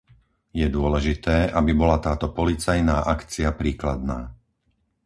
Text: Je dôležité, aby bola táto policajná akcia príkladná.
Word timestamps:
Je 0.61 0.65
dôležité, 0.77 1.37
aby 1.59 1.71
bola 1.81 1.97
táto 2.07 2.27
policajná 2.39 2.97
akcia 3.13 3.49
príkladná. 3.61 4.19